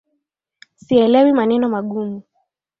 [0.83, 2.17] Sielewi maneno magumu